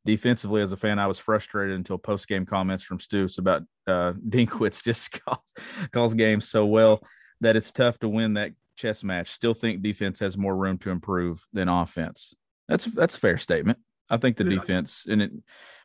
[0.07, 4.13] defensively as a fan, I was frustrated until post game comments from Stoops about uh,
[4.29, 5.53] Dinkwitz just calls,
[5.93, 7.01] calls games so well
[7.43, 9.33] that it's tough to win that chess match.
[9.33, 12.33] Still think defense has more room to improve than offense.
[12.69, 13.79] That's that's a fair statement.
[14.09, 14.61] I think the yeah.
[14.61, 15.33] defense and it,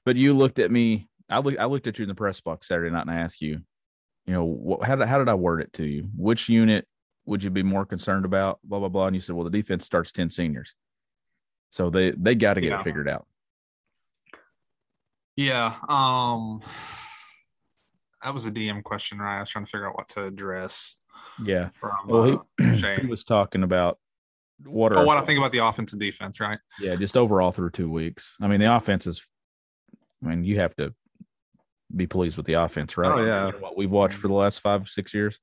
[0.06, 1.10] but you looked at me.
[1.30, 3.42] I look, I looked at you in the press box Saturday night and I asked
[3.42, 3.62] you,
[4.26, 6.10] you know, what, how did how did I word it to you?
[6.16, 6.88] Which unit
[7.26, 8.60] would you be more concerned about?
[8.64, 9.08] Blah blah blah.
[9.08, 10.74] And you said, well, the defense starts ten seniors,
[11.70, 12.80] so they they got to get yeah.
[12.80, 13.28] it figured out.
[15.36, 15.76] Yeah.
[15.88, 16.62] Um
[18.24, 19.38] that was a DM question, right?
[19.38, 20.98] I was trying to figure out what to address.
[21.44, 21.70] Yeah.
[21.70, 23.98] From, well, he, uh, he was talking about
[24.64, 26.60] what are, oh, what I think about the offense and defense, right?
[26.80, 28.36] Yeah, just overall through two weeks.
[28.40, 29.26] I mean, the offense is
[30.24, 30.94] I mean, you have to
[31.96, 33.12] be pleased with the offense, right?
[33.12, 33.52] Oh, yeah.
[33.60, 35.40] What we've watched for the last five, six years.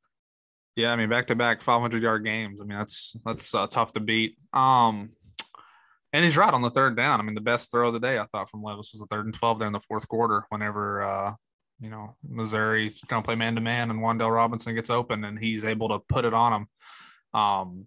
[0.77, 2.61] Yeah, I mean, back to back 500 yard games.
[2.61, 4.37] I mean, that's that's uh, tough to beat.
[4.53, 5.09] Um,
[6.13, 7.21] and he's right on the third down.
[7.21, 9.27] I mean, the best throw of the day I thought from Levis was the third
[9.27, 10.45] and 12 there in the fourth quarter.
[10.51, 11.35] Whenever uh,
[11.81, 15.39] you know Missouri's going to play man to man and Wan'Dale Robinson gets open and
[15.39, 17.41] he's able to put it on him.
[17.41, 17.87] Um,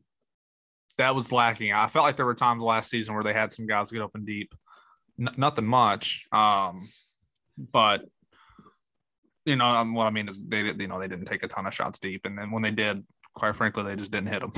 [0.98, 1.74] that was lacking.
[1.74, 4.26] I felt like there were times last season where they had some guys get open
[4.26, 4.54] deep.
[5.20, 6.88] N- nothing much, um,
[7.58, 8.04] but
[9.46, 11.66] you know um, what I mean is they you know they didn't take a ton
[11.66, 14.54] of shots deep, and then when they did, quite frankly, they just didn't hit them.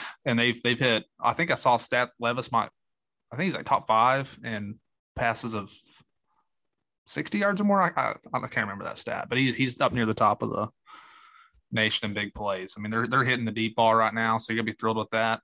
[0.24, 1.04] and they've they've hit.
[1.20, 2.70] I think I saw stat Levis might.
[3.32, 4.76] I think he's like top five in
[5.14, 5.70] passes of
[7.06, 7.80] 60 yards or more.
[7.80, 10.50] I, I, I can't remember that stat, but he's he's up near the top of
[10.50, 10.68] the
[11.72, 12.74] nation in big plays.
[12.76, 14.96] I mean, they're they're hitting the deep ball right now, so you gotta be thrilled
[14.96, 15.40] with that.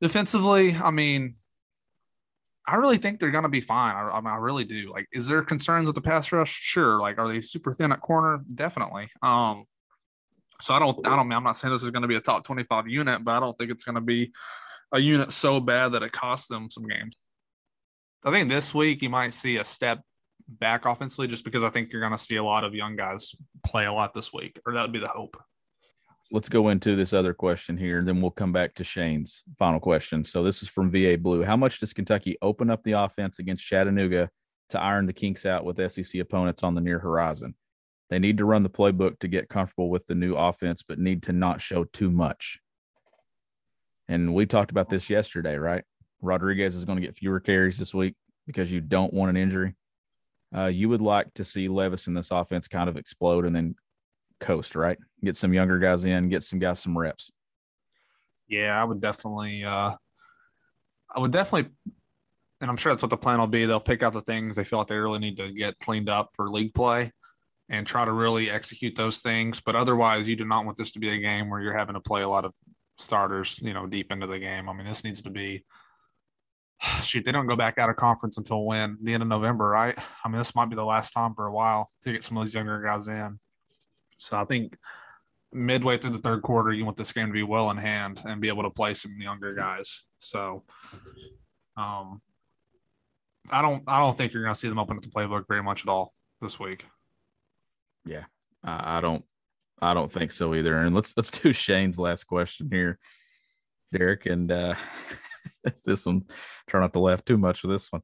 [0.00, 1.32] Defensively, I mean,
[2.70, 3.96] I really think they're gonna be fine.
[3.96, 4.92] I, I, mean, I really do.
[4.92, 6.52] Like, is there concerns with the pass rush?
[6.52, 7.00] Sure.
[7.00, 8.42] Like, are they super thin at corner?
[8.54, 9.08] Definitely.
[9.22, 9.64] Um,
[10.60, 12.20] so I don't, I don't mean, I'm not saying this is going to be a
[12.20, 14.32] top 25 unit, but I don't think it's going to be
[14.92, 17.14] a unit so bad that it costs them some games.
[18.24, 20.02] I think this week you might see a step
[20.46, 23.34] back offensively just because I think you're going to see a lot of young guys
[23.64, 25.36] play a lot this week, or that would be the hope.
[26.32, 29.80] Let's go into this other question here, and then we'll come back to Shane's final
[29.80, 30.24] question.
[30.24, 31.42] So, this is from VA Blue.
[31.42, 34.30] How much does Kentucky open up the offense against Chattanooga
[34.70, 37.54] to iron the kinks out with SEC opponents on the near horizon?
[38.10, 41.24] They need to run the playbook to get comfortable with the new offense, but need
[41.24, 42.58] to not show too much.
[44.08, 45.84] And we talked about this yesterday, right?
[46.20, 48.16] Rodriguez is going to get fewer carries this week
[48.46, 49.74] because you don't want an injury.
[50.54, 53.76] Uh, you would like to see Levis in this offense kind of explode and then
[54.40, 54.98] coast, right?
[55.22, 57.30] Get some younger guys in, get some guys some reps.
[58.48, 59.64] Yeah, I would definitely.
[59.64, 59.94] Uh,
[61.14, 61.70] I would definitely,
[62.60, 63.66] and I'm sure that's what the plan will be.
[63.66, 66.30] They'll pick out the things they feel like they really need to get cleaned up
[66.34, 67.12] for league play,
[67.68, 69.60] and try to really execute those things.
[69.60, 72.00] But otherwise, you do not want this to be a game where you're having to
[72.00, 72.54] play a lot of
[72.98, 74.68] starters, you know, deep into the game.
[74.68, 75.64] I mean, this needs to be
[77.02, 78.98] shoot, they don't go back out of conference until when?
[79.02, 79.96] The end of November, right?
[80.24, 82.44] I mean, this might be the last time for a while to get some of
[82.44, 83.38] these younger guys in.
[84.20, 84.76] So I think
[85.52, 88.40] midway through the third quarter, you want this game to be well in hand and
[88.40, 90.06] be able to play some younger guys.
[90.20, 90.62] So
[91.76, 92.20] um
[93.50, 95.82] I don't I don't think you're gonna see them open up the playbook very much
[95.82, 96.84] at all this week.
[98.04, 98.24] Yeah.
[98.62, 99.24] I, I don't
[99.80, 100.76] I don't think so either.
[100.76, 102.98] And let's let's do Shane's last question here,
[103.92, 104.26] Derek.
[104.26, 104.74] And uh
[105.84, 106.24] this one
[106.68, 108.02] try not to laugh too much with this one.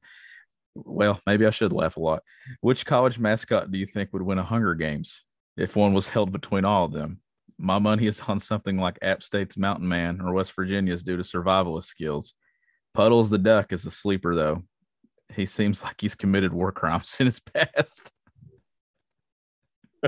[0.74, 2.22] Well, maybe I should laugh a lot.
[2.60, 5.25] Which college mascot do you think would win a Hunger Games
[5.56, 7.20] if one was held between all of them?
[7.58, 11.22] My money is on something like App State's Mountain Man or West Virginia's due to
[11.22, 12.34] survivalist skills.
[12.92, 14.62] Puddles the Duck is a sleeper, though.
[15.34, 18.12] He seems like he's committed war crimes in his past.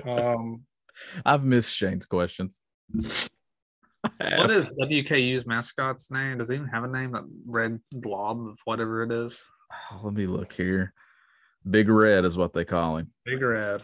[0.04, 0.64] Um,
[1.24, 2.58] I've missed Shane's questions.
[2.92, 6.38] what is WKU's mascot's name?
[6.38, 7.12] Does he even have a name?
[7.12, 9.44] That red blob of whatever it is.
[10.02, 10.92] Let me look here.
[11.68, 13.10] Big Red is what they call him.
[13.24, 13.82] Big Red.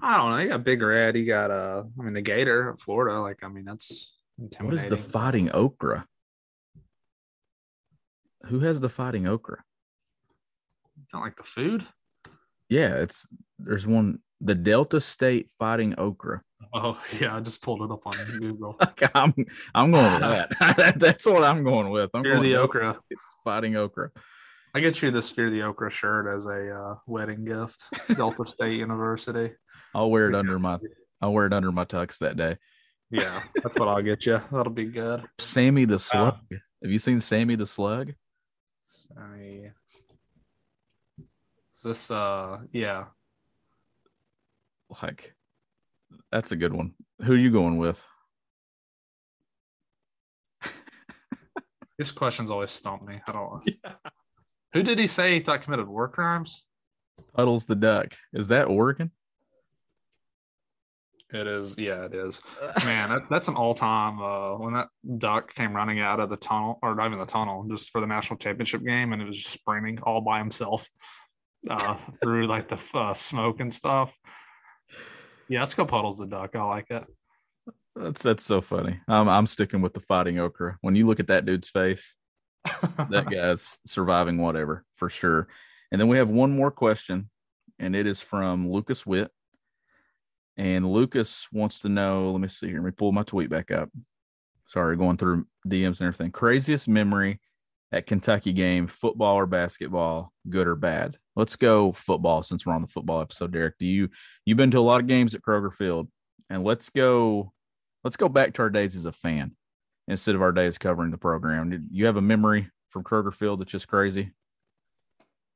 [0.00, 0.38] I don't know.
[0.38, 1.16] You got Big Red.
[1.16, 3.20] You got uh, I mean the Gator of Florida.
[3.20, 4.14] Like I mean that's
[4.60, 6.06] What is the Fighting Okra?
[8.46, 9.62] Who has the Fighting Okra?
[11.02, 11.86] It's not like the food.
[12.68, 13.26] Yeah, it's
[13.58, 16.42] there's one the Delta State Fighting Okra.
[16.72, 18.78] Oh yeah, I just pulled it up on Google.
[19.14, 19.34] I'm
[19.74, 20.94] I'm going with that.
[20.98, 22.10] That's what I'm going with.
[22.14, 22.98] I'm Fear going the okra.
[23.10, 24.10] It's fighting okra.
[24.74, 27.84] I get you this Fear the Okra shirt as a uh, wedding gift.
[28.16, 29.52] Delta State University.
[29.94, 30.78] I'll wear it under my
[31.20, 32.56] I'll wear it under my tux that day.
[33.10, 34.40] Yeah, that's what I'll get you.
[34.50, 35.24] That'll be good.
[35.38, 36.38] Sammy the Slug.
[36.50, 38.14] Uh, Have you seen Sammy the Slug?
[38.84, 39.72] Sammy.
[41.18, 43.04] Is this uh yeah.
[45.02, 45.34] Like
[46.30, 46.94] that's a good one.
[47.22, 48.02] Who are you going with?
[51.98, 53.20] this question's always stumped me.
[53.28, 53.62] I don't.
[53.66, 53.92] Yeah.
[54.72, 56.64] Who did he say he thought committed war crimes?
[57.34, 58.14] Puddles the duck.
[58.32, 59.10] Is that Oregon?
[61.32, 61.78] It is.
[61.78, 62.42] Yeah, it is.
[62.84, 64.20] Man, that, that's an all-time.
[64.20, 67.66] Uh, when that duck came running out of the tunnel, or not even the tunnel,
[67.70, 70.88] just for the national championship game, and it was just sprinting all by himself
[71.70, 74.16] uh, through like the uh, smoke and stuff.
[75.48, 76.54] Yeah, let's go Puddles the duck.
[76.54, 77.04] I like it.
[77.96, 79.00] That's that's so funny.
[79.08, 80.78] I'm I'm sticking with the fighting okra.
[80.80, 82.14] When you look at that dude's face,
[82.64, 85.48] that guy's surviving whatever for sure.
[85.90, 87.28] And then we have one more question,
[87.78, 89.30] and it is from Lucas Witt.
[90.56, 92.30] And Lucas wants to know.
[92.32, 92.76] Let me see here.
[92.76, 93.90] Let me pull my tweet back up.
[94.66, 96.30] Sorry, going through DMs and everything.
[96.30, 97.40] Craziest memory
[97.90, 101.18] at Kentucky game, football or basketball, good or bad?
[101.36, 103.52] let's go football since we're on the football episode.
[103.52, 104.08] Derek, do you
[104.44, 106.08] you've been to a lot of games at Kroger Field,
[106.50, 107.52] and let's go
[108.04, 109.52] let's go back to our days as a fan
[110.08, 111.88] instead of our days covering the program.
[111.90, 114.32] You have a memory from Kroger Field that's just crazy?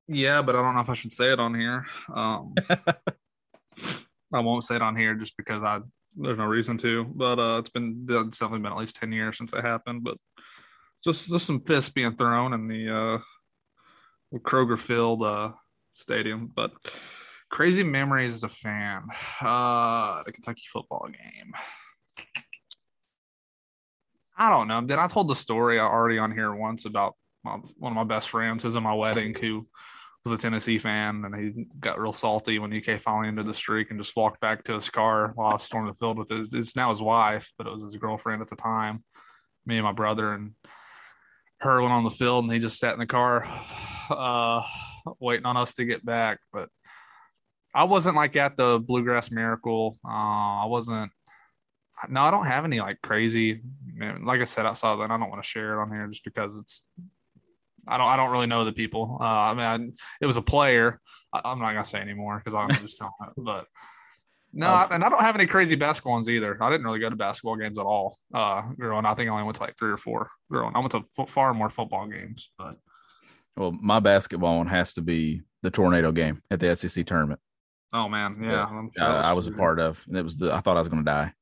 [0.09, 1.84] Yeah, but I don't know if I should say it on here.
[2.14, 2.55] Um,
[4.32, 5.80] I won't say it on here just because I
[6.16, 7.05] there's no reason to.
[7.05, 10.05] But uh, it's been it's definitely been at least ten years since it happened.
[10.05, 10.16] But
[11.05, 15.53] just just some fists being thrown in the uh, Kroger Field uh,
[15.94, 16.51] stadium.
[16.55, 16.72] But
[17.51, 19.09] crazy memories as a fan.
[19.40, 21.53] Uh, the Kentucky football game.
[24.37, 24.80] I don't know.
[24.82, 27.14] Did I told the story already on here once about
[27.45, 29.66] my, one of my best friends who was at my wedding who
[30.24, 33.91] was a Tennessee fan and he got real salty when UK finally ended the streak
[33.91, 35.57] and just walked back to his car while I
[35.87, 38.57] the field with his it's now his wife, but it was his girlfriend at the
[38.57, 39.05] time.
[39.64, 40.53] Me and my brother and
[41.61, 43.47] her went on the field and he just sat in the car
[44.11, 44.62] uh,
[45.20, 46.41] waiting on us to get back.
[46.53, 46.68] But
[47.74, 49.97] I wasn't like at the Bluegrass Miracle.
[50.05, 51.12] Uh, I wasn't
[52.09, 53.62] no, I don't have any like crazy.
[54.22, 55.11] Like I said, I saw that.
[55.11, 56.82] I don't want to share it on here just because it's.
[57.86, 58.07] I don't.
[58.07, 59.18] I don't really know the people.
[59.20, 61.01] Uh, I mean, I, it was a player.
[61.32, 63.32] I, am not gonna say anymore because I'm just telling it.
[63.36, 63.66] But
[64.53, 66.62] no, I, and I don't have any crazy basketball ones either.
[66.62, 68.18] I didn't really go to basketball games at all.
[68.32, 70.30] Uh, growing, I think I only went to like three or four.
[70.51, 72.51] Growing, I went to f- far more football games.
[72.59, 72.76] But
[73.57, 77.40] well, my basketball one has to be the tornado game at the SEC tournament.
[77.92, 78.86] Oh man, yeah, yeah.
[78.97, 80.03] Sure I, I was a part of.
[80.09, 80.53] and It was the.
[80.53, 81.32] I thought I was going to die.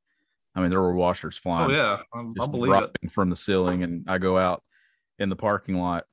[0.54, 1.70] I mean, there were washers flying.
[1.70, 3.10] Oh yeah, I, I believe it.
[3.10, 4.62] From the ceiling, and I go out
[5.18, 6.04] in the parking lot,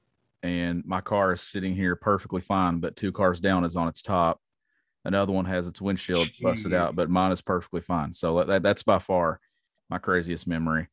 [0.42, 4.02] and my car is sitting here perfectly fine, but two cars down is on its
[4.02, 4.40] top.
[5.04, 6.42] Another one has its windshield Jeez.
[6.42, 8.14] busted out, but mine is perfectly fine.
[8.14, 9.40] So that, that's by far
[9.90, 10.88] my craziest memory.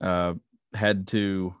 [0.00, 0.34] Uh,
[0.74, 1.54] had to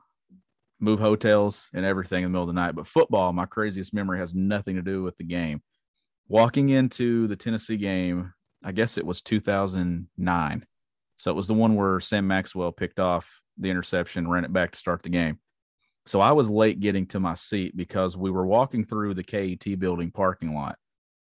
[0.80, 2.74] move hotels and everything in the middle of the night.
[2.74, 5.62] But football, my craziest memory has nothing to do with the game.
[6.28, 8.32] Walking into the Tennessee game,
[8.62, 10.66] I guess it was 2009.
[11.24, 14.72] So it was the one where Sam Maxwell picked off the interception, ran it back
[14.72, 15.38] to start the game.
[16.04, 19.78] So I was late getting to my seat because we were walking through the KET
[19.78, 20.76] building parking lot.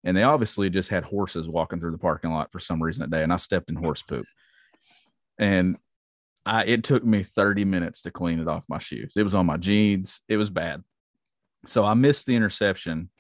[0.05, 3.11] And they obviously just had horses walking through the parking lot for some reason that
[3.11, 3.25] day.
[3.25, 4.25] And I stepped in horse poop.
[5.41, 5.77] And
[6.47, 9.15] I it took me 30 minutes to clean it off my shoes.
[9.17, 10.21] It was on my jeans.
[10.29, 10.85] It was bad.
[11.67, 13.11] So I missed the interception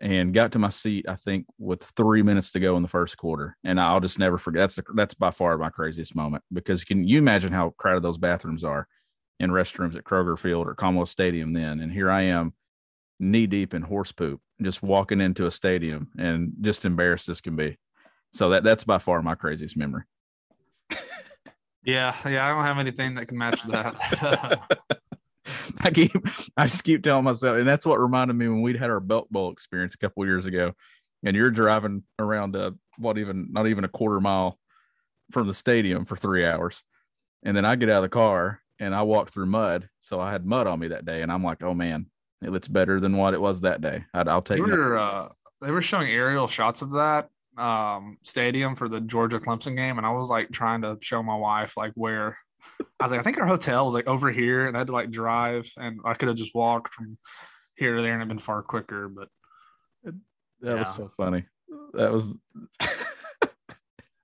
[0.00, 3.16] and got to my seat, I think, with three minutes to go in the first
[3.16, 3.56] quarter.
[3.64, 4.60] And I'll just never forget.
[4.60, 8.18] That's the, that's by far my craziest moment because can you imagine how crowded those
[8.18, 8.86] bathrooms are
[9.40, 11.80] in restrooms at Kroger Field or Commonwealth Stadium then?
[11.80, 12.54] And here I am,
[13.18, 17.56] knee deep in horse poop, just walking into a stadium and just embarrassed as can
[17.56, 17.76] be.
[18.32, 20.04] So that that's by far my craziest memory.
[21.82, 24.98] yeah, yeah, I don't have anything that can match that.
[25.80, 26.12] I keep,
[26.56, 29.28] I just keep telling myself, and that's what reminded me when we'd had our Belk
[29.30, 30.72] Bowl experience a couple years ago,
[31.24, 34.58] and you're driving around a what even not even a quarter mile
[35.30, 36.82] from the stadium for three hours,
[37.42, 40.30] and then I get out of the car and I walk through mud, so I
[40.30, 42.06] had mud on me that day, and I'm like, oh man,
[42.42, 44.04] it looks better than what it was that day.
[44.14, 44.58] i will take.
[44.58, 45.28] They were, uh,
[45.60, 50.06] they were showing aerial shots of that um, stadium for the Georgia Clemson game, and
[50.06, 52.38] I was like trying to show my wife like where
[53.00, 54.92] I was like, I think our hotel was like over here, and I had to
[54.92, 57.16] like drive, and I could have just walked from
[57.76, 59.08] here to there, and it been far quicker.
[59.08, 59.28] But
[60.04, 60.14] that
[60.62, 60.74] yeah.
[60.80, 61.44] was so funny.
[61.94, 62.34] That was.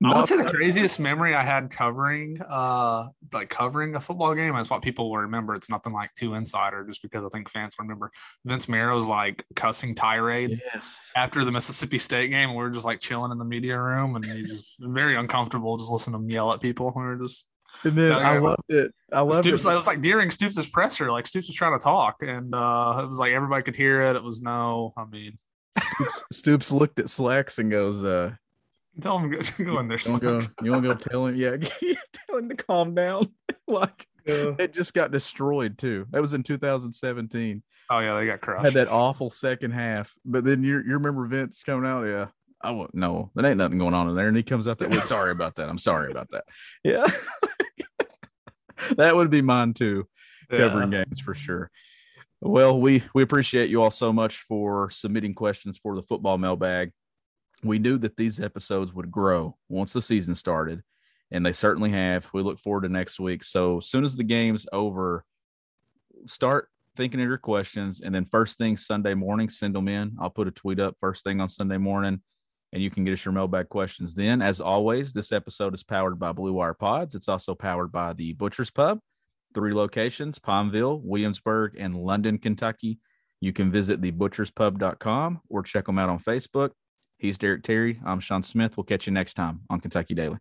[0.02, 4.54] I would say the craziest memory I had covering, uh, like covering a football game.
[4.54, 5.54] That's what people will remember.
[5.54, 8.10] It's nothing like too insider, just because I think fans remember
[8.44, 11.10] Vince Marrow's like cussing tirade yes.
[11.16, 12.50] after the Mississippi State game.
[12.50, 15.90] We were just like chilling in the media room, and he's just very uncomfortable just
[15.90, 16.92] listening to him yell at people.
[16.94, 17.44] We were just
[17.82, 18.94] and then I loved it.
[19.12, 19.70] I loved Stoops, it.
[19.70, 23.06] It was like during Stoops' presser, like Stoops was trying to talk, and uh, it
[23.06, 24.16] was like everybody could hear it.
[24.16, 25.34] It was no, I mean,
[25.78, 28.32] Stoops, Stoops looked at Slacks and goes, uh,
[29.00, 31.36] "Tell him go, go in there." You go, you want to go tell him?
[31.36, 31.56] Yeah,
[32.26, 33.32] tell him to calm down.
[33.66, 36.06] like uh, it just got destroyed too.
[36.10, 37.62] That was in 2017.
[37.90, 38.64] Oh yeah, they got crushed.
[38.64, 42.26] Had that awful second half, but then you you remember Vince coming out, yeah.
[42.62, 44.26] I won't no, there ain't nothing going on in there.
[44.26, 44.96] And he comes out that way.
[44.96, 45.68] Sorry about that.
[45.68, 46.44] I'm sorry about that.
[46.82, 47.06] Yeah.
[48.96, 50.06] that would be mine too.
[50.50, 50.58] Yeah.
[50.58, 51.70] Covering games for sure.
[52.40, 56.92] Well, we we appreciate you all so much for submitting questions for the football mailbag.
[57.62, 60.82] We knew that these episodes would grow once the season started,
[61.30, 62.28] and they certainly have.
[62.34, 63.44] We look forward to next week.
[63.44, 65.24] So as soon as the game's over,
[66.26, 70.16] start thinking of your questions, and then first thing Sunday morning, send them in.
[70.20, 72.20] I'll put a tweet up first thing on Sunday morning
[72.74, 74.42] and you can get us your mailbag questions then.
[74.42, 77.14] As always, this episode is powered by Blue Wire Pods.
[77.14, 78.98] It's also powered by the Butcher's Pub,
[79.54, 82.98] three locations Paintsville, Williamsburg, and London, Kentucky.
[83.40, 86.70] You can visit thebutcherspub.com or check them out on Facebook.
[87.16, 88.00] He's Derek Terry.
[88.04, 88.76] I'm Sean Smith.
[88.76, 90.38] We'll catch you next time on Kentucky Daily.